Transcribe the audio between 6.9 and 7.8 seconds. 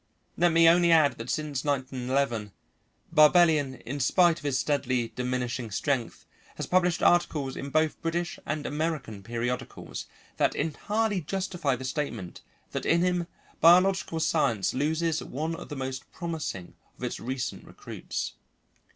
articles in